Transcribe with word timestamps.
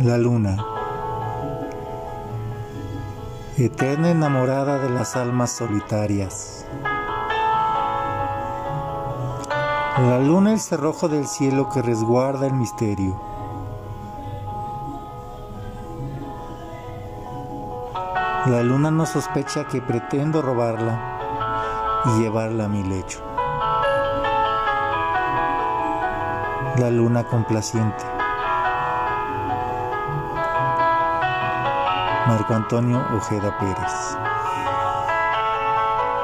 La 0.00 0.18
luna, 0.18 0.56
eterna 3.56 4.10
enamorada 4.10 4.80
de 4.80 4.90
las 4.90 5.14
almas 5.14 5.52
solitarias. 5.52 6.66
La 9.96 10.18
luna 10.18 10.52
el 10.52 10.58
cerrojo 10.58 11.08
del 11.08 11.28
cielo 11.28 11.68
que 11.72 11.80
resguarda 11.80 12.48
el 12.48 12.54
misterio. 12.54 13.20
La 18.46 18.64
luna 18.64 18.90
no 18.90 19.06
sospecha 19.06 19.68
que 19.68 19.80
pretendo 19.80 20.42
robarla 20.42 22.02
y 22.06 22.22
llevarla 22.22 22.64
a 22.64 22.68
mi 22.68 22.82
lecho. 22.82 23.22
La 26.78 26.90
luna 26.90 27.22
complaciente. 27.22 28.04
Marco 32.26 32.54
Antonio 32.54 33.04
Ojeda 33.12 33.50
Pérez. 33.58 34.43